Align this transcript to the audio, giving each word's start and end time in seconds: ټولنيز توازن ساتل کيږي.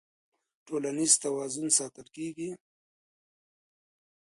ټولنيز 0.67 1.13
توازن 1.23 1.67
ساتل 1.77 2.07
کيږي. 2.15 2.51